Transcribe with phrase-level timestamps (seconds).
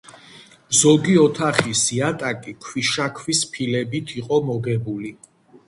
[0.77, 5.17] ზოგი ოთახის იატაკი ქვიშაქვის ფილებით იყო მოგებული.